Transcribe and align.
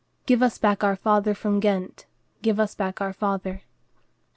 "Give 0.25 0.41
us 0.41 0.57
back 0.57 0.83
our 0.83 0.95
father 0.95 1.35
from 1.35 1.59
Ghent, 1.59 2.07
Give 2.41 2.59
us 2.59 2.73
back 2.73 3.01
our 3.01 3.13
father." 3.13 3.61